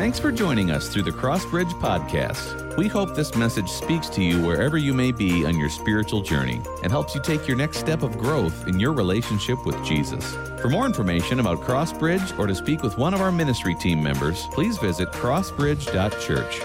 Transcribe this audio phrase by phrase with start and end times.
[0.00, 2.74] Thanks for joining us through the Crossbridge Podcast.
[2.78, 6.62] We hope this message speaks to you wherever you may be on your spiritual journey
[6.82, 10.24] and helps you take your next step of growth in your relationship with Jesus.
[10.62, 14.46] For more information about Crossbridge or to speak with one of our ministry team members,
[14.52, 16.60] please visit crossbridge.church.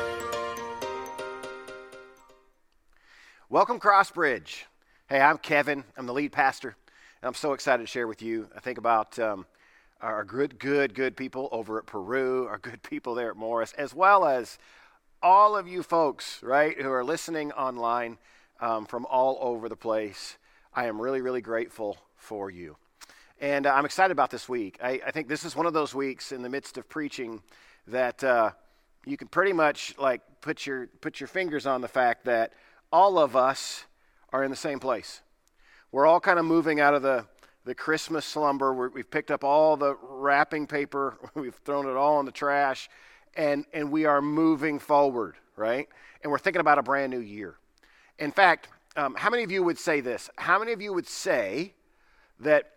[3.49, 4.63] Welcome, Crossbridge.
[5.09, 5.83] Hey, I'm Kevin.
[5.97, 6.77] I'm the lead pastor,
[7.21, 8.47] and I'm so excited to share with you.
[8.55, 9.45] I think about um,
[10.01, 13.93] our good, good, good people over at Peru, our good people there at Morris, as
[13.93, 14.57] well as
[15.21, 18.17] all of you folks, right, who are listening online
[18.59, 20.37] um, from all over the place.
[20.73, 22.77] I am really, really grateful for you.
[23.39, 24.77] And uh, I'm excited about this week.
[24.81, 27.41] I, I, think this is one of those weeks in the midst of preaching
[27.87, 28.51] that uh,
[29.05, 32.53] you can pretty much like put your put your fingers on the fact that
[32.91, 33.85] all of us
[34.31, 35.21] are in the same place.
[35.91, 37.25] We're all kind of moving out of the
[37.65, 38.73] the Christmas slumber.
[38.73, 42.89] we have picked up all the wrapping paper, we've thrown it all in the trash,
[43.35, 45.89] and, and we are moving forward, right?
[46.21, 47.55] And we're thinking about a brand new year.
[48.19, 50.29] In fact, um, how many of you would say this?
[50.37, 51.73] How many of you would say
[52.39, 52.71] that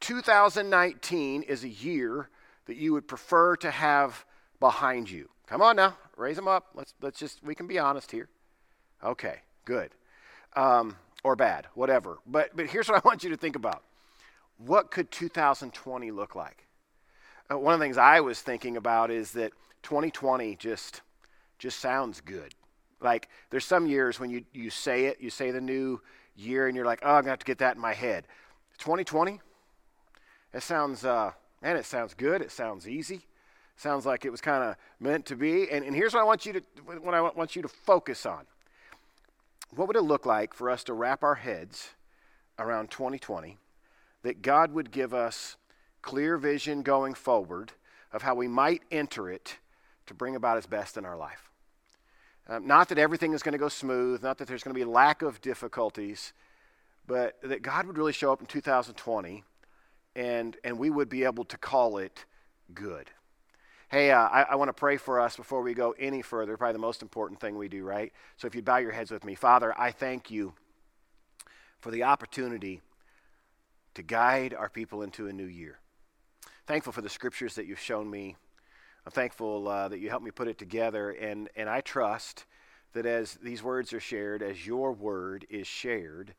[0.00, 2.28] 2019 is a year
[2.66, 4.24] that you would prefer to have
[4.60, 5.28] behind you?
[5.46, 6.68] Come on now, raise them up.
[6.74, 8.28] Let's, let's just, we can be honest here.
[9.02, 9.90] Okay, good.
[10.54, 12.18] Um, or bad, whatever.
[12.26, 13.82] But, but here's what I want you to think about
[14.58, 16.66] what could 2020 look like?
[17.50, 19.52] Uh, one of the things I was thinking about is that
[19.82, 21.02] 2020 just
[21.58, 22.54] just sounds good.
[23.00, 26.00] Like there's some years when you you say it, you say the new
[26.36, 28.26] year, and you're like, oh, I'm gonna have to get that in my head.
[28.78, 29.40] 2020,
[30.52, 31.32] it sounds uh,
[31.62, 32.40] man, it sounds good.
[32.40, 33.26] It sounds easy.
[33.76, 35.68] Sounds like it was kind of meant to be.
[35.68, 36.60] And, and here's what I want you to
[37.00, 38.46] what I want you to focus on.
[39.74, 41.90] What would it look like for us to wrap our heads
[42.58, 43.58] around 2020
[44.24, 45.56] that God would give us
[46.02, 47.72] clear vision going forward
[48.12, 49.58] of how we might enter it
[50.06, 51.50] to bring about His best in our life.
[52.48, 54.84] Um, not that everything is going to go smooth, not that there's going to be
[54.84, 56.32] lack of difficulties,
[57.06, 59.44] but that God would really show up in 2020
[60.16, 62.24] and, and we would be able to call it
[62.72, 63.10] good.
[63.88, 66.56] Hey, uh, I, I want to pray for us before we go any further.
[66.56, 68.12] Probably the most important thing we do, right?
[68.36, 70.54] So if you bow your heads with me, Father, I thank you
[71.80, 72.80] for the opportunity
[73.94, 75.78] to guide our people into a new year.
[76.66, 78.36] Thankful for the scriptures that you've shown me.
[79.06, 82.46] I'm thankful uh, that you helped me put it together, and, and I trust
[82.94, 86.34] that as these words are shared, as your word is shared,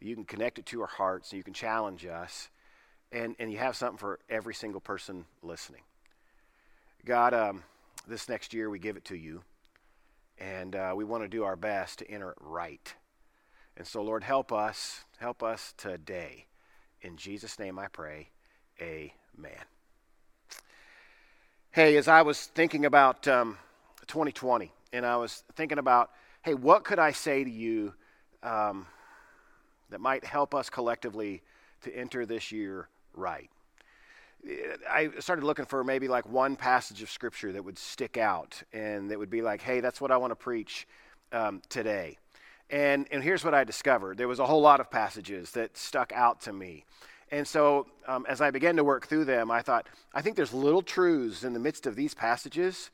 [0.00, 2.50] you can connect it to our hearts and you can challenge us,
[3.10, 5.82] and, and you have something for every single person listening.
[7.04, 7.62] God, um,
[8.06, 9.42] this next year we give it to you,
[10.38, 12.94] and uh, we want to do our best to enter it right.
[13.76, 16.46] And so, Lord, help us, help us today
[17.02, 18.28] in Jesus' name I pray.
[18.80, 19.12] Amen.
[21.70, 23.58] Hey, as I was thinking about um,
[24.06, 26.10] 2020, and I was thinking about,
[26.42, 27.94] hey, what could I say to you
[28.42, 28.86] um,
[29.90, 31.42] that might help us collectively
[31.82, 33.50] to enter this year right?
[34.90, 39.10] I started looking for maybe like one passage of scripture that would stick out and
[39.10, 40.88] that would be like, hey, that's what I want to preach
[41.32, 42.18] um, today.
[42.72, 46.10] And, and here's what I discovered there was a whole lot of passages that stuck
[46.12, 46.84] out to me.
[47.30, 50.52] And so, um, as I began to work through them, I thought, I think there's
[50.52, 52.90] little truths in the midst of these passages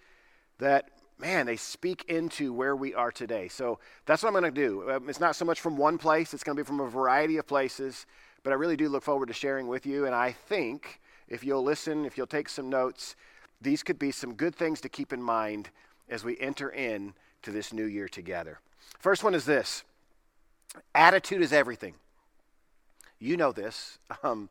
[0.58, 3.48] that, man, they speak into where we are today.
[3.48, 4.90] So that's what I'm going to do.
[4.90, 7.36] Um, it's not so much from one place, it's going to be from a variety
[7.36, 8.06] of places,
[8.42, 10.06] but I really do look forward to sharing with you.
[10.06, 13.14] And I think if you'll listen, if you'll take some notes,
[13.60, 15.70] these could be some good things to keep in mind
[16.08, 18.58] as we enter in to this new year together.
[18.98, 19.84] First one is this
[20.94, 21.94] attitude is everything.
[23.18, 23.98] You know this.
[24.22, 24.48] Um,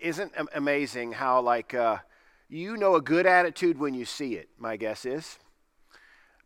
[0.00, 1.98] isn't amazing how, like, uh,
[2.48, 5.38] you know a good attitude when you see it, my guess is.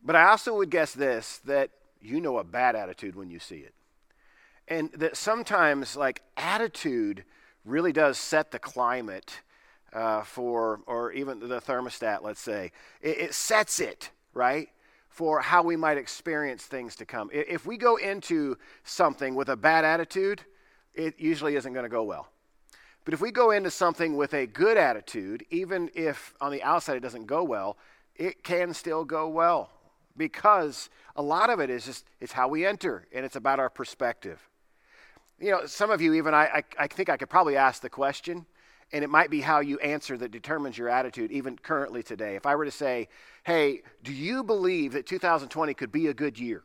[0.02, 1.70] But I also would guess this that
[2.00, 3.74] you know a bad attitude when you see it.
[4.68, 7.24] And that sometimes, like, attitude
[7.64, 9.40] really does set the climate
[9.92, 12.72] uh, for, or even the thermostat, let's say.
[13.00, 14.68] It, it sets it, right?
[15.16, 17.30] For how we might experience things to come.
[17.32, 20.42] If we go into something with a bad attitude,
[20.92, 22.28] it usually isn't going to go well.
[23.06, 26.98] But if we go into something with a good attitude, even if on the outside
[26.98, 27.78] it doesn't go well,
[28.14, 29.70] it can still go well
[30.18, 33.70] because a lot of it is just it's how we enter and it's about our
[33.70, 34.46] perspective.
[35.40, 37.88] You know, some of you even I, I, I think I could probably ask the
[37.88, 38.44] question
[38.92, 42.36] and it might be how you answer that determines your attitude, even currently today.
[42.36, 43.08] If I were to say,
[43.44, 46.62] hey, do you believe that 2020 could be a good year?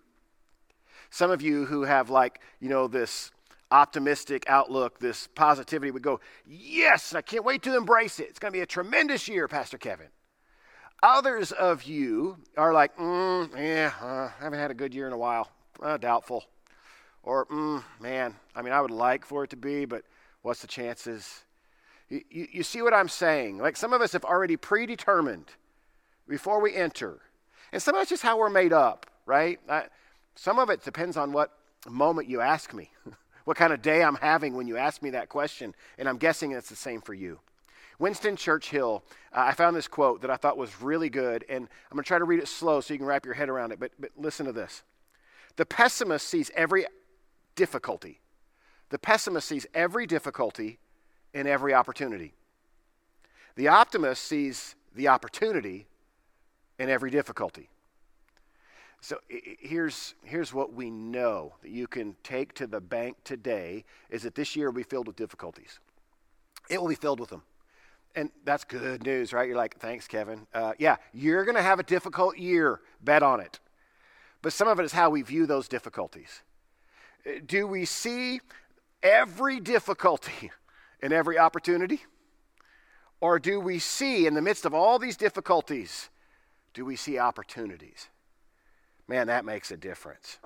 [1.10, 3.32] Some of you who have, like, you know, this
[3.72, 8.28] optimistic outlook, this positivity would go, yes, I can't wait to embrace it.
[8.30, 10.08] It's going to be a tremendous year, Pastor Kevin.
[11.04, 15.14] Others of you are like, mm, yeah, uh, I haven't had a good year in
[15.14, 15.50] a while.
[15.82, 16.44] Uh, doubtful.
[17.24, 20.04] Or, mm, man, I mean, I would like for it to be, but
[20.44, 21.44] what's the chances?
[22.12, 23.60] You, you, see what I'm saying?
[23.60, 25.46] Like some of us have already predetermined
[26.28, 27.22] before we enter.
[27.72, 29.62] And some of it's just how we're made up, right?
[29.70, 29.86] I,
[30.36, 31.52] some of it depends on what
[31.90, 32.90] moment you ask me,
[33.46, 35.74] what kind of day I'm having when you ask me that question.
[35.98, 37.40] And I'm guessing it's the same for you.
[37.98, 41.96] Winston Churchill, uh, I found this quote that I thought was really good, and I'm
[41.96, 43.80] going to try to read it slow so you can wrap your head around it.
[43.80, 44.84] But, but listen to this
[45.56, 46.88] The pessimist sees every
[47.56, 48.20] difficulty,
[48.90, 50.81] the pessimist sees every difficulty
[51.34, 52.34] in every opportunity.
[53.56, 55.88] The optimist sees the opportunity
[56.80, 57.70] in every difficulty.
[59.02, 64.24] So here's, here's what we know that you can take to the bank today is
[64.24, 65.80] that this year will be filled with difficulties.
[66.70, 67.42] It will be filled with them
[68.16, 69.48] and that's good news, right?
[69.48, 70.48] You're like, thanks, Kevin.
[70.54, 72.82] Uh, yeah, you're going to have a difficult year.
[73.02, 73.60] Bet on it.
[74.42, 76.42] But some of it is how we view those difficulties.
[77.26, 78.42] Uh, do we see
[79.04, 80.52] every difficulty
[81.02, 82.02] in every opportunity?
[83.20, 86.10] Or do we see, in the midst of all these difficulties,
[86.74, 88.08] do we see opportunities?
[89.08, 90.40] Man, that makes a difference.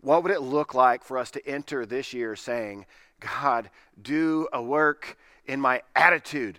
[0.00, 2.86] What would it look like for us to enter this year saying,
[3.20, 3.70] God,
[4.00, 5.16] do a work
[5.46, 6.58] in my attitude?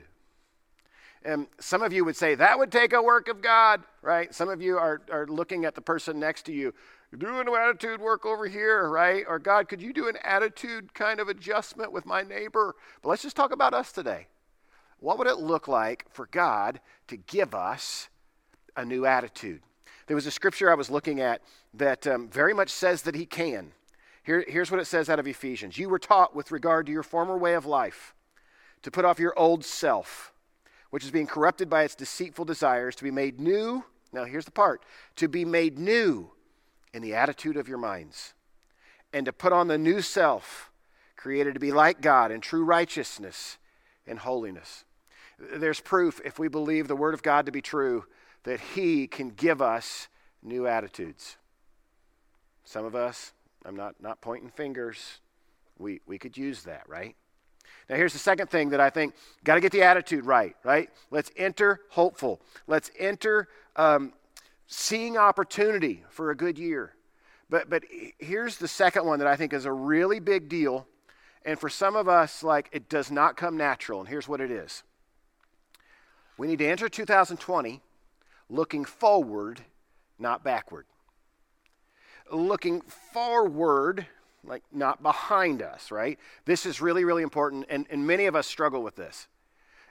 [1.24, 4.33] And some of you would say that would take a work of God, right?
[4.33, 6.74] Some of you are, are looking at the person next to you.
[7.15, 9.24] Doing an attitude work over here, right?
[9.27, 12.75] Or God, could you do an attitude kind of adjustment with my neighbor?
[13.01, 14.27] But let's just talk about us today.
[15.00, 18.09] What would it look like for God to give us
[18.75, 19.62] a new attitude?
[20.07, 21.42] There was a scripture I was looking at
[21.74, 23.71] that um, very much says that He can.
[24.24, 27.03] Here, here's what it says out of Ephesians You were taught with regard to your
[27.03, 28.13] former way of life
[28.81, 30.33] to put off your old self
[30.89, 33.83] which is being corrupted by its deceitful desires, to be made new.
[34.13, 34.83] Now, here's the part
[35.18, 36.31] to be made new
[36.94, 38.34] in the attitude of your minds,
[39.13, 40.72] and to put on the new self,
[41.16, 43.57] created to be like God in true righteousness
[44.06, 44.86] and holiness.
[45.39, 48.06] There's proof, if we believe the Word of God to be true,
[48.44, 50.07] that He can give us
[50.42, 51.38] new attitudes.
[52.63, 53.34] Some of us,
[53.66, 55.19] I'm not, not pointing fingers,
[55.78, 57.16] we, we could use that, right?
[57.89, 59.13] Now, here's the second thing that I think
[59.44, 60.89] got to get the attitude right, right?
[61.12, 62.42] Let's enter hopeful.
[62.66, 64.13] Let's enter um,
[64.67, 66.93] seeing opportunity for a good year.
[67.49, 67.83] But, but
[68.19, 70.85] here's the second one that I think is a really big deal.
[71.45, 74.01] And for some of us, like, it does not come natural.
[74.01, 74.83] And here's what it is
[76.37, 77.81] we need to enter 2020
[78.49, 79.61] looking forward,
[80.19, 80.85] not backward.
[82.31, 84.05] Looking forward
[84.43, 86.17] like not behind us, right?
[86.45, 89.27] This is really, really important, and, and many of us struggle with this.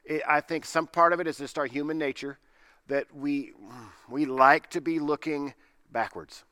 [0.04, 2.38] It, I think some part of it is just our human nature
[2.88, 3.52] that we,
[4.08, 5.54] we like to be looking
[5.90, 6.44] backwards.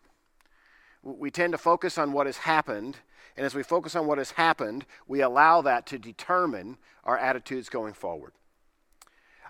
[1.03, 2.97] We tend to focus on what has happened,
[3.37, 7.69] and as we focus on what has happened, we allow that to determine our attitudes
[7.69, 8.33] going forward.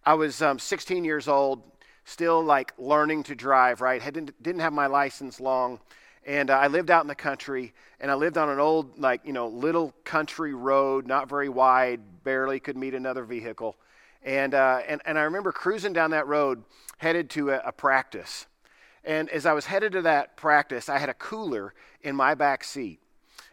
[0.04, 1.62] I was um, 16 years old,
[2.04, 4.02] still like learning to drive, right?
[4.02, 5.80] Had, didn't have my license long
[6.26, 9.20] and uh, I lived out in the country, and I lived on an old, like,
[9.24, 13.76] you know, little country road, not very wide, barely could meet another vehicle.
[14.24, 16.64] And, uh, and, and I remember cruising down that road
[16.98, 18.46] headed to a, a practice.
[19.04, 22.64] And as I was headed to that practice, I had a cooler in my back
[22.64, 23.00] seat.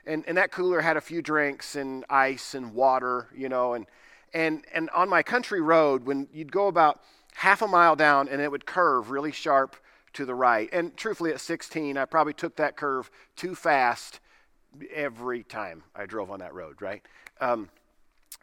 [0.06, 3.74] And, and that cooler had a few drinks and ice and water, you know.
[3.74, 3.86] And,
[4.34, 7.02] and, and on my country road, when you'd go about
[7.36, 9.76] half a mile down and it would curve really sharp
[10.14, 10.70] to the right.
[10.72, 14.20] And truthfully, at 16, I probably took that curve too fast
[14.94, 17.02] every time I drove on that road, right?
[17.40, 17.70] Um,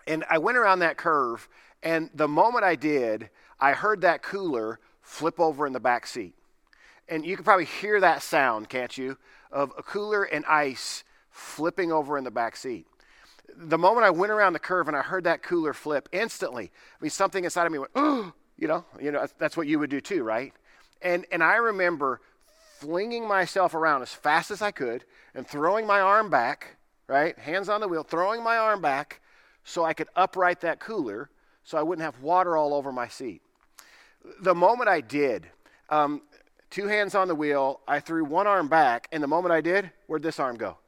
[0.06, 1.48] and I went around that curve,
[1.82, 3.30] and the moment I did,
[3.60, 6.34] I heard that cooler flip over in the back seat.
[7.08, 9.16] And you can probably hear that sound, can't you?
[9.50, 12.86] Of a cooler and ice flipping over in the back seat.
[13.56, 16.70] The moment I went around the curve and I heard that cooler flip, instantly,
[17.00, 19.78] I mean, something inside of me went, oh, you know, you know, that's what you
[19.78, 20.52] would do too, right?
[21.00, 22.20] And, and I remember
[22.78, 25.04] flinging myself around as fast as I could
[25.34, 27.38] and throwing my arm back, right?
[27.38, 29.20] Hands on the wheel, throwing my arm back
[29.64, 31.30] so I could upright that cooler
[31.68, 33.42] so I wouldn't have water all over my seat.
[34.40, 35.50] The moment I did,
[35.90, 36.22] um,
[36.70, 39.90] two hands on the wheel, I threw one arm back, and the moment I did,
[40.06, 40.78] where'd this arm go?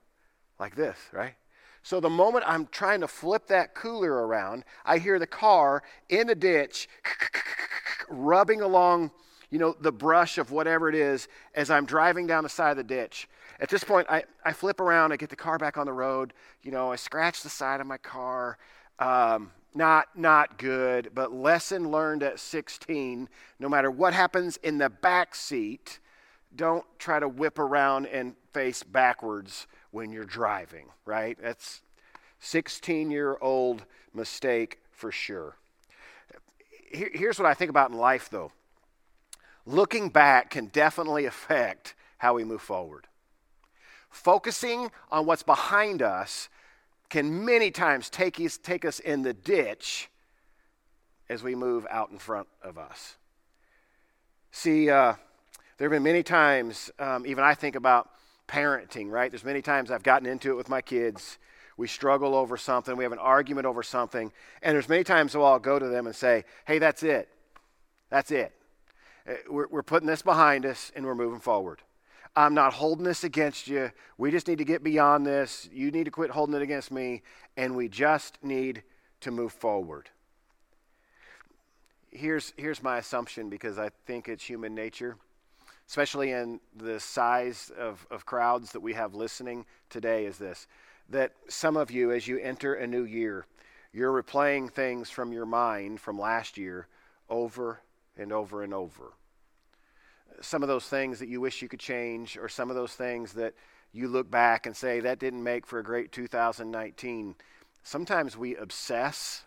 [0.59, 1.35] Like this, right?
[1.83, 6.29] So the moment I'm trying to flip that cooler around, I hear the car in
[6.29, 6.89] the ditch
[8.09, 9.11] rubbing along
[9.51, 12.77] you know, the brush of whatever it is as I'm driving down the side of
[12.79, 13.29] the ditch.
[13.59, 16.33] At this point, I, I flip around, I get the car back on the road,
[16.63, 18.57] you know, I scratch the side of my car.
[18.99, 23.29] Um, not not good, but lesson learned at 16.
[23.59, 26.01] No matter what happens in the back seat,
[26.55, 30.87] don't try to whip around and face backwards when you're driving.
[31.05, 31.39] Right?
[31.41, 31.83] That's
[32.41, 35.57] 16 year old mistake for sure.
[36.93, 38.53] Here, here's what I think about in life, though.
[39.67, 43.07] Looking back can definitely affect how we move forward.
[44.11, 46.49] Focusing on what's behind us
[47.11, 50.09] can many times take us, take us in the ditch
[51.29, 53.17] as we move out in front of us.
[54.53, 55.15] See, uh,
[55.77, 58.11] there have been many times, um, even I think about
[58.49, 59.31] parenting, right?
[59.31, 61.39] There's many times I've gotten into it with my kids.
[61.77, 65.47] We struggle over something, we have an argument over something, and there's many times where
[65.47, 67.29] I'll go to them and say, hey, that's it.
[68.11, 68.53] That's it.
[69.27, 71.81] Uh, we're, we're putting this behind us and we're moving forward.
[72.37, 73.91] I'm not holding this against you.
[74.17, 75.69] We just need to get beyond this.
[75.73, 77.23] You need to quit holding it against me,
[77.57, 78.83] and we just need
[79.21, 80.11] to move forward.
[82.11, 85.17] Here's, here's my assumption because I think it's human nature,
[85.89, 90.67] especially in the size of, of crowds that we have listening today, is this
[91.09, 93.45] that some of you, as you enter a new year,
[93.93, 96.87] you're replaying things from your mind from last year
[97.29, 97.81] over
[98.17, 99.13] and over and over
[100.41, 103.33] some of those things that you wish you could change, or some of those things
[103.35, 103.55] that
[103.93, 107.35] you look back and say, that didn't make for a great 2019.
[107.83, 109.45] Sometimes we obsess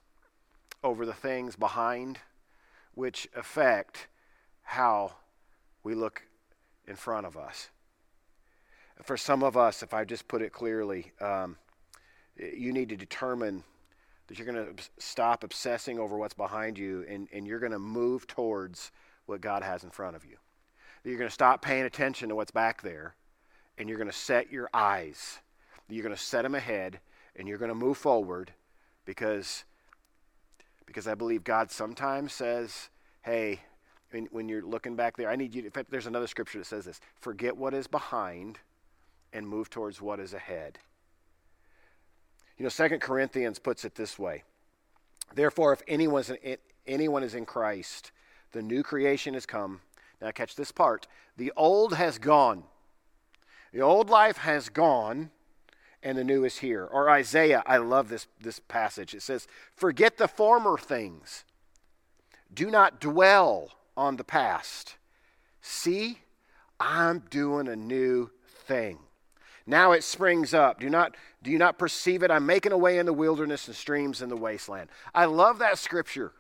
[0.84, 2.20] over the things behind
[2.94, 4.08] which affect
[4.62, 5.14] how
[5.84, 6.24] we look
[6.88, 7.70] in front of us.
[9.04, 11.58] For some of us, if I just put it clearly, um,
[12.38, 13.64] you need to determine
[14.28, 17.80] that you're going to stop obsessing over what's behind you and, and you're going to
[17.80, 18.92] move towards
[19.26, 20.38] what God has in front of you
[21.10, 23.16] you're going to stop paying attention to what's back there
[23.78, 25.40] and you're going to set your eyes.
[25.90, 27.00] You're going to set them ahead
[27.36, 28.52] and you're going to move forward
[29.06, 29.66] because
[30.86, 32.90] because I believe God sometimes says,
[33.22, 33.62] "Hey,
[34.12, 36.60] when, when you're looking back there, I need you to, in fact, there's another scripture
[36.60, 38.60] that says this, forget what is behind
[39.32, 40.78] and move towards what is ahead."
[42.58, 44.44] You know, Second Corinthians puts it this way.
[45.34, 48.12] Therefore, if anyone's in, anyone is in Christ,
[48.52, 49.82] the new creation has come
[50.24, 51.06] now, catch this part.
[51.36, 52.64] The old has gone.
[53.74, 55.32] The old life has gone,
[56.02, 56.86] and the new is here.
[56.86, 59.14] Or Isaiah, I love this, this passage.
[59.14, 61.44] It says, Forget the former things,
[62.54, 64.96] do not dwell on the past.
[65.62, 66.20] See,
[66.80, 69.00] I'm doing a new thing.
[69.66, 70.80] Now it springs up.
[70.80, 72.32] Do not, do you not perceive it?
[72.32, 74.90] I'm making a way in the wilderness and streams in the wasteland.
[75.14, 76.32] I love that scripture.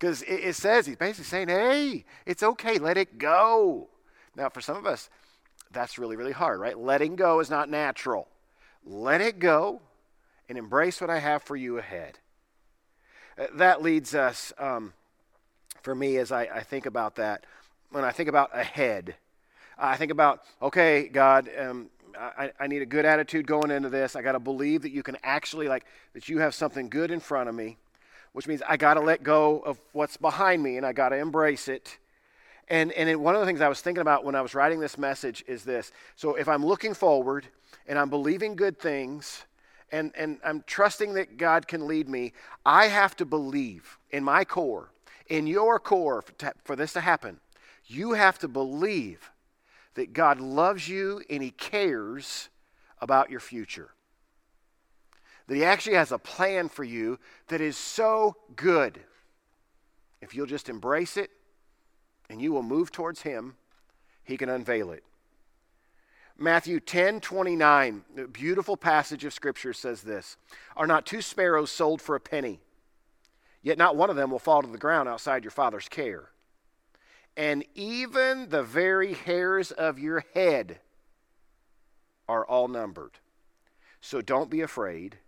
[0.00, 3.88] Because it, it says, he's basically saying, hey, it's okay, let it go.
[4.34, 5.10] Now, for some of us,
[5.70, 6.76] that's really, really hard, right?
[6.76, 8.26] Letting go is not natural.
[8.84, 9.82] Let it go
[10.48, 12.18] and embrace what I have for you ahead.
[13.38, 14.94] Uh, that leads us, um,
[15.82, 17.44] for me, as I, I, think about that,
[17.90, 19.16] when I think about ahead,
[19.78, 24.16] I think about, okay, God, um, I, I need a good attitude going into this.
[24.16, 27.20] I got to believe that you can actually, like, that you have something good in
[27.20, 27.76] front of me
[28.32, 31.16] which means I got to let go of what's behind me and I got to
[31.16, 31.98] embrace it.
[32.68, 34.96] And, and one of the things I was thinking about when I was writing this
[34.96, 35.90] message is this.
[36.14, 37.46] So if I'm looking forward
[37.86, 39.44] and I'm believing good things
[39.90, 42.32] and, and I'm trusting that God can lead me,
[42.64, 44.92] I have to believe in my core,
[45.26, 47.40] in your core, for, to, for this to happen.
[47.86, 49.32] You have to believe
[49.94, 52.50] that God loves you and He cares
[53.00, 53.90] about your future
[55.50, 59.00] that He actually has a plan for you that is so good.
[60.20, 61.28] If you'll just embrace it
[62.28, 63.56] and you will move towards Him,
[64.22, 65.02] He can unveil it.
[66.38, 70.36] Matthew 10 29, a beautiful passage of Scripture says this
[70.76, 72.60] Are not two sparrows sold for a penny?
[73.60, 76.30] Yet not one of them will fall to the ground outside your Father's care.
[77.36, 80.78] And even the very hairs of your head
[82.28, 83.18] are all numbered.
[84.00, 85.18] So don't be afraid.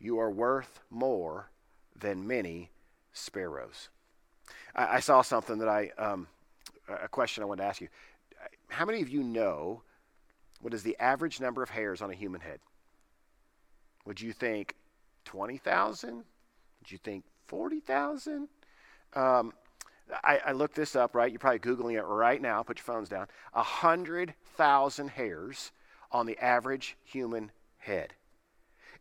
[0.00, 1.50] You are worth more
[1.94, 2.70] than many
[3.12, 3.90] sparrows.
[4.74, 6.26] I, I saw something that I, um,
[6.88, 7.88] a question I wanted to ask you.
[8.68, 9.82] How many of you know
[10.60, 12.60] what is the average number of hairs on a human head?
[14.06, 14.74] Would you think
[15.24, 16.16] 20,000?
[16.16, 18.48] Would you think 40,000?
[19.14, 19.52] Um,
[20.24, 21.30] I, I, looked this up, right?
[21.30, 22.62] You're probably Googling it right now.
[22.62, 23.26] Put your phones down.
[23.52, 25.72] 100,000 hairs
[26.12, 28.14] on the average human head.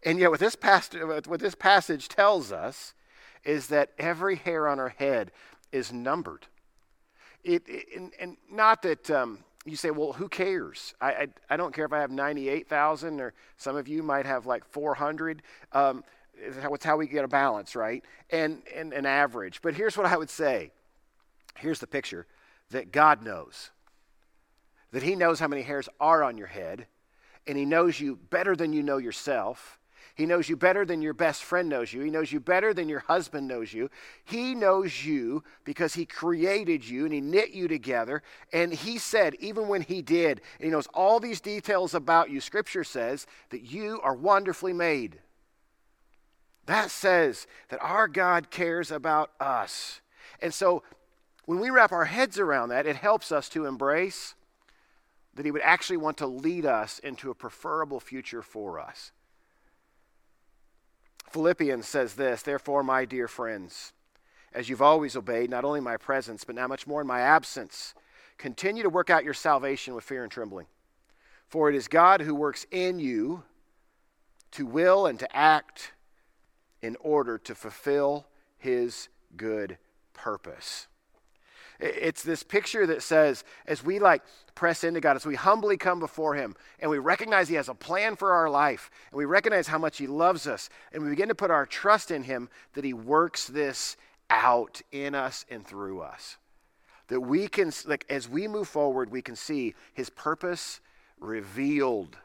[0.04, 0.96] And yet, what this, past,
[1.28, 2.94] what this passage tells us
[3.44, 5.32] is that every hair on our head
[5.72, 6.48] is numbered.
[7.44, 10.94] It, it and, and, not that um, you say, well, who cares?
[11.00, 14.46] I, I, I, don't care if I have 98,000 or some of you might have
[14.46, 15.42] like 400.
[15.72, 16.04] Um,
[16.36, 18.04] it's how we get a balance, right?
[18.30, 19.62] And, and an average.
[19.62, 20.72] But here's what I would say
[21.58, 22.26] here's the picture
[22.70, 23.72] that God knows.
[24.92, 26.88] That He knows how many hairs are on your head,
[27.46, 29.79] and He knows you better than you know yourself.
[30.20, 32.02] He knows you better than your best friend knows you.
[32.02, 33.90] He knows you better than your husband knows you.
[34.26, 38.22] He knows you because He created you and He knit you together.
[38.52, 42.42] And He said, even when He did, and He knows all these details about you,
[42.42, 45.20] Scripture says that you are wonderfully made.
[46.66, 50.02] That says that our God cares about us.
[50.42, 50.84] And so
[51.46, 54.36] when we wrap our heads around that, it helps us to embrace
[55.36, 59.14] that He would actually want to lead us into a preferable future for us.
[61.32, 63.94] Philippians says this Therefore, my dear friends,
[64.54, 67.94] as you've always obeyed, not only my presence, but now much more in my absence,
[68.38, 70.66] continue to work out your salvation with fear and trembling.
[71.48, 73.44] For it is God who works in you
[74.52, 75.94] to will and to act
[76.82, 79.78] in order to fulfill his good
[80.14, 80.88] purpose.
[81.80, 84.22] It's this picture that says, as we like
[84.54, 87.74] press into God, as we humbly come before Him, and we recognize He has a
[87.74, 91.30] plan for our life, and we recognize how much He loves us, and we begin
[91.30, 93.96] to put our trust in Him, that He works this
[94.30, 96.38] out in us and through us.
[97.08, 100.82] That we can, like, as we move forward, we can see His purpose
[101.20, 102.18] revealed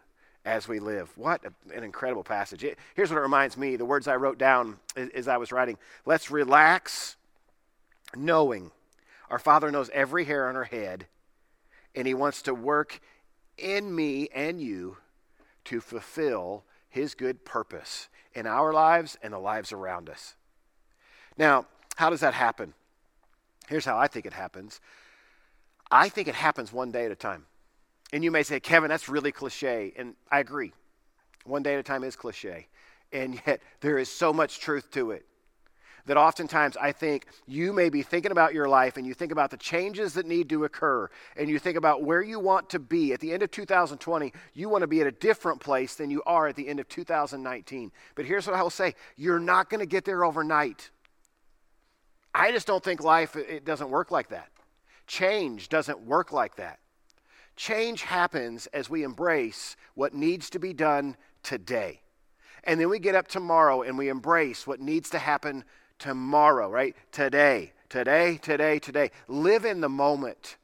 [0.45, 1.11] as we live.
[1.17, 1.43] What
[1.73, 2.67] an incredible passage.
[2.95, 4.79] Here's what it reminds me the words I wrote down
[5.15, 5.79] as I was writing.
[6.05, 7.17] Let's relax,
[8.17, 8.73] knowing
[9.35, 11.09] our Father knows every hair on our head,
[11.93, 13.01] and He wants to work
[13.59, 14.99] in me and you
[15.65, 20.37] to fulfill His good purpose in our lives and the lives around us.
[21.37, 22.75] Now, how does that happen?
[23.67, 24.81] Here's how I think it happens
[25.91, 27.47] I think it happens one day at a time.
[28.13, 29.95] And you may say, Kevin, that's really cliche.
[29.97, 30.73] And I agree.
[31.45, 32.69] One day at a time is cliche.
[33.13, 35.27] And yet, there is so much truth to it
[36.07, 39.51] that oftentimes I think you may be thinking about your life and you think about
[39.51, 43.13] the changes that need to occur and you think about where you want to be.
[43.13, 46.23] At the end of 2020, you want to be at a different place than you
[46.27, 47.91] are at the end of 2019.
[48.15, 50.91] But here's what I will say you're not going to get there overnight.
[52.35, 54.49] I just don't think life it doesn't work like that.
[55.07, 56.81] Change doesn't work like that.
[57.57, 62.01] Change happens as we embrace what needs to be done today.
[62.65, 65.65] And then we get up tomorrow and we embrace what needs to happen
[66.05, 66.95] tomorrow, right?
[67.13, 69.11] Today, today, today, today.
[69.27, 70.59] Live in the moment.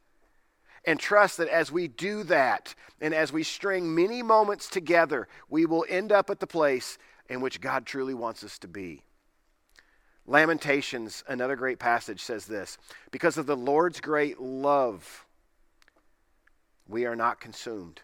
[0.85, 5.65] And trust that as we do that, and as we string many moments together, we
[5.65, 6.99] will end up at the place
[7.31, 9.03] in which God truly wants us to be.
[10.27, 12.77] Lamentations, another great passage, says this
[13.11, 15.25] Because of the Lord's great love,
[16.87, 18.03] we are not consumed,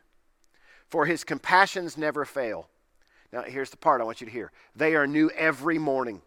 [0.89, 2.71] for his compassions never fail.
[3.31, 6.23] Now, here's the part I want you to hear they are new every morning.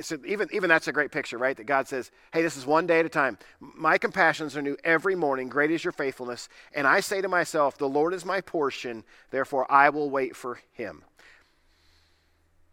[0.00, 1.56] So even, even that's a great picture, right?
[1.56, 3.36] That God says, hey, this is one day at a time.
[3.60, 5.50] My compassions are new every morning.
[5.50, 6.48] Great is your faithfulness.
[6.74, 10.58] And I say to myself, the Lord is my portion, therefore I will wait for
[10.72, 11.04] him.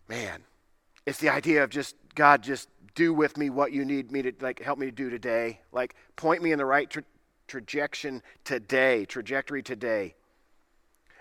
[0.08, 0.44] Man,
[1.06, 4.34] it's the idea of just, God, just do with me what you need me to,
[4.40, 5.60] like, help me to do today.
[5.74, 7.04] Like, point me in the right tra-
[7.48, 10.16] trajectory today, trajectory today.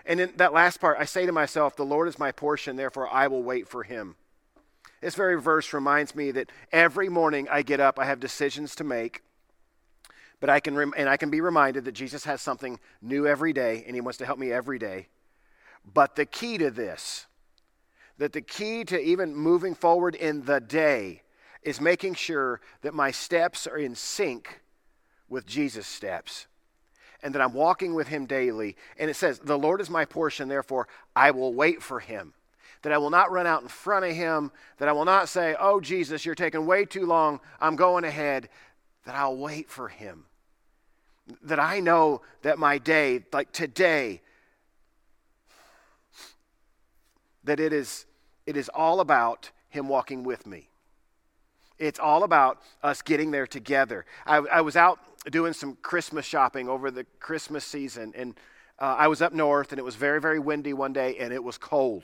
[0.05, 3.11] And in that last part, I say to myself, the Lord is my portion, therefore
[3.11, 4.15] I will wait for him.
[5.01, 8.83] This very verse reminds me that every morning I get up, I have decisions to
[8.83, 9.23] make.
[10.39, 13.51] But I can rem- and I can be reminded that Jesus has something new every
[13.51, 15.07] day and he wants to help me every day.
[15.91, 17.25] But the key to this,
[18.19, 21.23] that the key to even moving forward in the day
[21.63, 24.61] is making sure that my steps are in sync
[25.27, 26.45] with Jesus' steps
[27.23, 28.75] and that I'm walking with him daily.
[28.97, 32.33] And it says, The Lord is my portion, therefore I will wait for him
[32.81, 35.55] that I will not run out in front of him, that I will not say,
[35.59, 38.49] Oh, Jesus, you're taking way too long, I'm going ahead,
[39.05, 40.25] that I'll wait for him.
[41.43, 44.21] That I know that my day, like today,
[47.43, 48.05] that it is,
[48.45, 50.67] it is all about him walking with me.
[51.77, 54.05] It's all about us getting there together.
[54.25, 54.99] I, I was out
[55.31, 58.35] doing some Christmas shopping over the Christmas season, and
[58.77, 61.43] uh, I was up north, and it was very, very windy one day, and it
[61.43, 62.03] was cold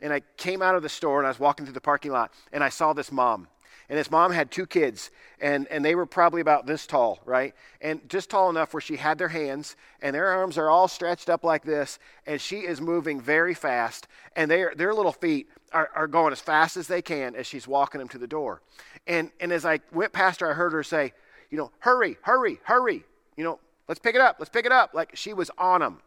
[0.00, 2.32] and I came out of the store and I was walking through the parking lot
[2.52, 3.48] and I saw this mom.
[3.88, 7.56] And this mom had two kids, and, and they were probably about this tall, right?
[7.80, 11.28] And just tall enough where she had their hands, and their arms are all stretched
[11.28, 15.90] up like this, and she is moving very fast, and their, their little feet are,
[15.92, 18.62] are going as fast as they can as she's walking them to the door.
[19.08, 21.12] And, and as I went past her, I heard her say,
[21.50, 23.02] you know, hurry, hurry, hurry,
[23.36, 24.94] you know, let's pick it up, let's pick it up.
[24.94, 26.00] Like she was on them.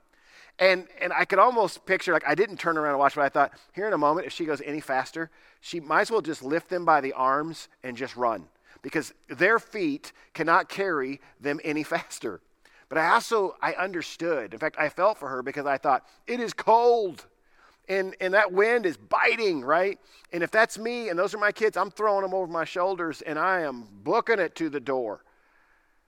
[0.59, 3.29] And, and I could almost picture, like, I didn't turn around and watch, but I
[3.29, 5.29] thought, here in a moment, if she goes any faster,
[5.61, 8.47] she might as well just lift them by the arms and just run
[8.81, 12.41] because their feet cannot carry them any faster.
[12.89, 14.53] But I also, I understood.
[14.53, 17.25] In fact, I felt for her because I thought, it is cold
[17.89, 19.99] and, and that wind is biting, right?
[20.31, 23.21] And if that's me and those are my kids, I'm throwing them over my shoulders
[23.21, 25.23] and I am booking it to the door.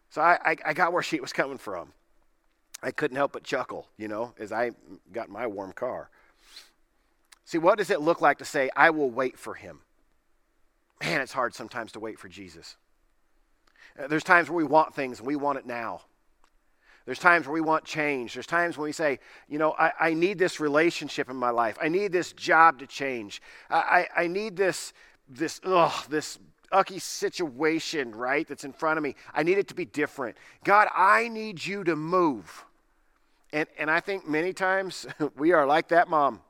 [0.09, 1.91] So I, I, I got where she was coming from.
[2.85, 4.69] I couldn't help but chuckle, you know, as I
[5.11, 6.11] got my warm car.
[7.43, 9.79] See, what does it look like to say, I will wait for him?
[11.01, 12.77] Man, it's hard sometimes to wait for Jesus.
[13.99, 16.01] Uh, there's times where we want things and we want it now.
[17.05, 18.35] There's times where we want change.
[18.35, 19.17] There's times when we say,
[19.49, 21.79] you know, I, I need this relationship in my life.
[21.81, 23.41] I need this job to change.
[23.67, 24.93] I, I, I need this,
[25.27, 26.37] this, ugh, this
[26.71, 29.15] ucky situation, right, that's in front of me.
[29.33, 30.37] I need it to be different.
[30.63, 32.63] God, I need you to move.
[33.53, 35.05] And, and I think many times
[35.37, 36.41] we are like that mom.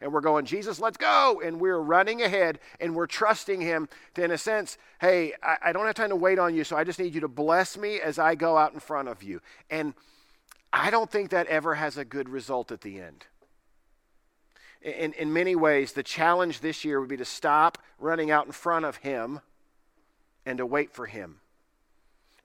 [0.00, 1.40] And we're going, Jesus, let's go.
[1.44, 5.72] And we're running ahead and we're trusting Him to, in a sense, hey, I, I
[5.72, 8.00] don't have time to wait on you, so I just need you to bless me
[8.00, 9.40] as I go out in front of you.
[9.70, 9.94] And
[10.72, 13.24] I don't think that ever has a good result at the end.
[14.82, 18.52] In, in many ways, the challenge this year would be to stop running out in
[18.52, 19.40] front of Him
[20.46, 21.40] and to wait for Him.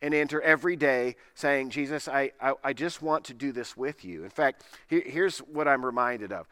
[0.04, 4.04] And enter every day saying, Jesus, I, I, I just want to do this with
[4.04, 4.26] you.
[4.26, 6.46] In fact, here, here's what I'm reminded of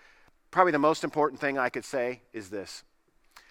[0.51, 2.83] probably the most important thing I could say is this.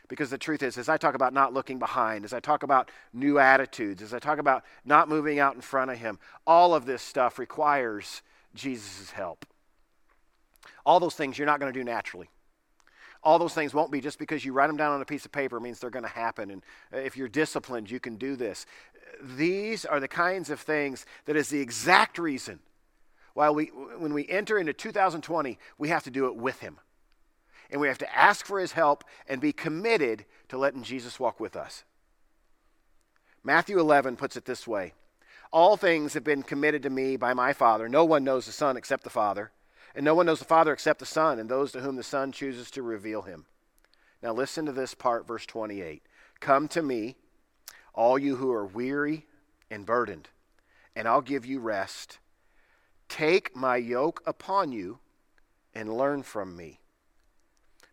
[0.09, 2.91] Because the truth is, as I talk about not looking behind, as I talk about
[3.13, 6.87] new attitudes, as I talk about not moving out in front of Him, all of
[6.87, 8.23] this stuff requires
[8.55, 9.45] Jesus' help.
[10.87, 12.31] All those things you're not going to do naturally.
[13.23, 15.33] All those things won't be just because you write them down on a piece of
[15.33, 16.51] paper means they're going to happen.
[16.51, 18.65] And uh, if you're disciplined, you can do this.
[19.23, 22.61] These are the kinds of things that is the exact reason
[23.35, 26.79] why we, when we enter into 2020, we have to do it with Him
[27.71, 31.41] and we have to ask for his help and be committed to letting Jesus walk
[31.41, 31.85] with us.
[33.43, 34.93] Matthew 11 puts it this way
[35.53, 37.89] All things have been committed to me by my Father.
[37.89, 39.53] No one knows the Son except the Father,
[39.95, 42.33] and no one knows the Father except the Son, and those to whom the Son
[42.33, 43.47] chooses to reveal him.
[44.23, 46.03] Now listen to this part, verse 28.
[46.41, 47.17] Come to me,
[47.95, 49.27] all you who are weary
[49.71, 50.29] and burdened,
[50.95, 52.19] and I'll give you rest.
[53.09, 55.01] Take my yoke upon you
[55.75, 56.81] and learn from me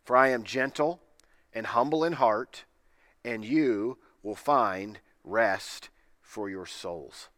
[0.08, 1.02] for I am gentle
[1.52, 2.64] and humble in heart,
[3.22, 5.90] and you will find rest
[6.22, 7.28] for your souls.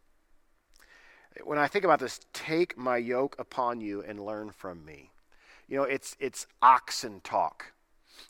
[1.45, 5.11] When I think about this, take my yoke upon you and learn from me.
[5.69, 7.73] You know, it's, it's oxen talk.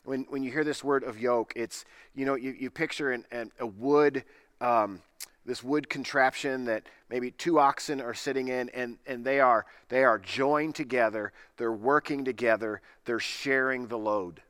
[0.05, 1.85] When, when you hear this word of yoke, it's,
[2.15, 4.23] you know, you, you picture an, an, a wood,
[4.61, 5.01] um,
[5.45, 10.03] this wood contraption that maybe two oxen are sitting in and, and they are they
[10.03, 14.41] are joined together they're working together they're sharing the load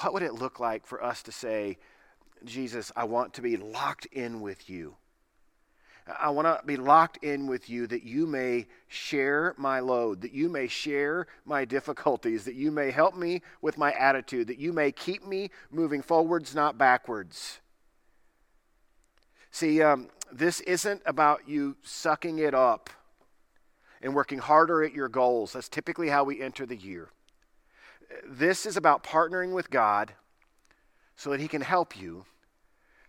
[0.00, 1.76] what would it look like for us to say
[2.44, 4.94] jesus i want to be locked in with you
[6.06, 10.32] I want to be locked in with you that you may share my load, that
[10.32, 14.72] you may share my difficulties, that you may help me with my attitude, that you
[14.72, 17.60] may keep me moving forwards, not backwards.
[19.50, 22.90] See, um, this isn't about you sucking it up
[24.02, 25.54] and working harder at your goals.
[25.54, 27.08] That's typically how we enter the year.
[28.26, 30.12] This is about partnering with God
[31.16, 32.26] so that He can help you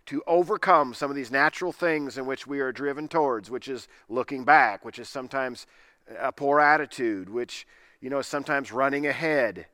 [0.06, 3.88] to overcome some of these natural things in which we are driven towards, which is
[4.08, 5.66] looking back, which is sometimes
[6.18, 7.66] a poor attitude, which,
[8.00, 9.66] you know, is sometimes running ahead.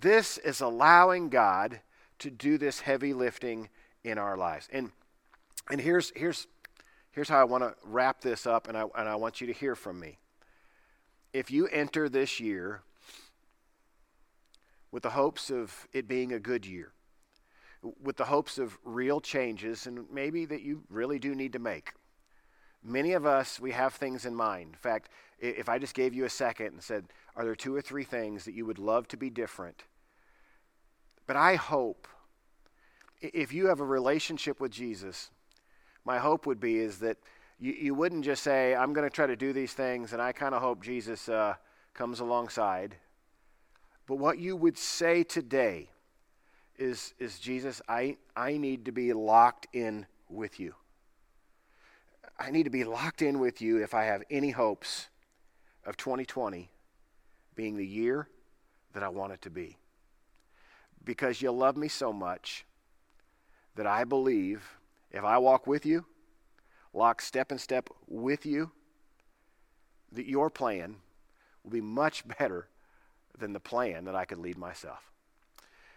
[0.00, 1.80] This is allowing God
[2.20, 3.68] to do this heavy lifting
[4.04, 4.68] in our lives.
[4.72, 4.92] And
[5.70, 6.46] and here's, here's,
[7.10, 9.52] here's how I want to wrap this up, and I, and I want you to
[9.52, 10.18] hear from me.
[11.32, 12.80] If you enter this year
[14.90, 16.92] with the hopes of it being a good year,
[18.02, 21.92] with the hopes of real changes, and maybe that you really do need to make,
[22.82, 24.70] many of us, we have things in mind.
[24.72, 27.04] In fact, if I just gave you a second and said,
[27.36, 29.84] Are there two or three things that you would love to be different?
[31.26, 32.08] But I hope
[33.20, 35.30] if you have a relationship with Jesus,
[36.04, 37.18] my hope would be is that
[37.58, 40.32] you, you wouldn't just say, I'm going to try to do these things, and I
[40.32, 41.54] kind of hope Jesus uh,
[41.94, 42.96] comes alongside.
[44.06, 45.90] But what you would say today
[46.78, 50.74] is, is Jesus, I, I need to be locked in with you.
[52.38, 55.08] I need to be locked in with you if I have any hopes
[55.84, 56.70] of 2020
[57.56, 58.28] being the year
[58.94, 59.76] that I want it to be.
[61.04, 62.64] Because you love me so much
[63.74, 64.62] that I believe
[65.10, 66.04] if I walk with you,
[66.92, 68.70] lock step and step with you,
[70.12, 70.96] that your plan
[71.64, 72.68] will be much better
[73.36, 75.10] than the plan that I could lead myself.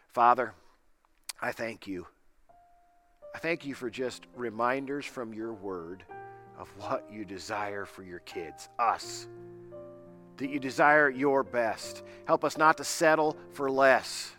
[0.08, 0.54] Father,
[1.42, 2.06] I thank you.
[3.34, 6.04] I thank you for just reminders from your word
[6.60, 9.28] of what you desire for your kids, us.
[10.38, 12.04] That you desire your best.
[12.26, 14.32] Help us not to settle for less,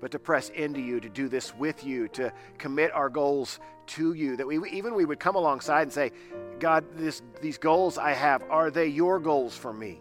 [0.00, 4.12] but to press into you, to do this with you, to commit our goals to
[4.12, 4.36] you.
[4.36, 6.12] That we even we would come alongside and say,
[6.58, 10.00] God, this, these goals I have, are they your goals for me?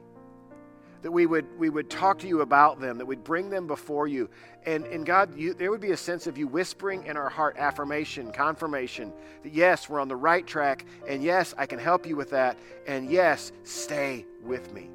[1.05, 4.07] That we would, we would talk to you about them, that we'd bring them before
[4.07, 4.27] you.
[4.65, 7.57] And, and God, you, there would be a sense of you whispering in our heart
[7.59, 9.13] affirmation, confirmation
[9.43, 12.57] that yes, we're on the right track, and yes, I can help you with that,
[12.87, 14.89] and yes, stay with me.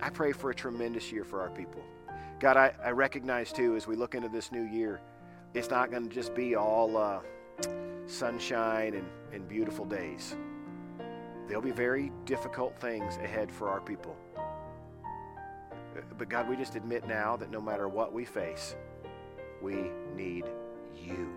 [0.00, 1.84] I pray for a tremendous year for our people.
[2.40, 5.02] God, I, I recognize too, as we look into this new year,
[5.52, 7.20] it's not going to just be all uh,
[8.06, 10.34] sunshine and, and beautiful days.
[11.46, 14.16] There'll be very difficult things ahead for our people.
[16.18, 18.76] But God, we just admit now that no matter what we face,
[19.62, 20.44] we need
[20.94, 21.28] you.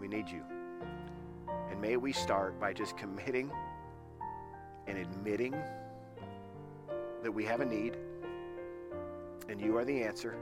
[0.00, 0.42] We need you.
[1.70, 3.50] And may we start by just committing
[4.86, 5.54] and admitting
[7.22, 7.96] that we have a need
[9.48, 10.36] and you are the answer.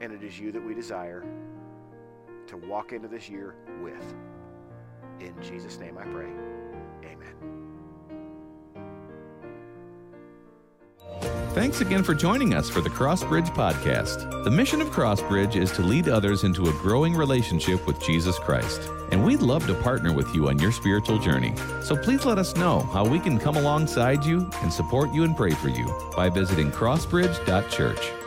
[0.00, 1.24] And it is you that we desire
[2.46, 4.14] to walk into this year with.
[5.20, 6.30] In Jesus' name I pray.
[11.56, 14.44] Thanks again for joining us for the Crossbridge Podcast.
[14.44, 18.90] The mission of Crossbridge is to lead others into a growing relationship with Jesus Christ.
[19.10, 21.54] And we'd love to partner with you on your spiritual journey.
[21.80, 25.34] So please let us know how we can come alongside you and support you and
[25.34, 28.25] pray for you by visiting crossbridge.church.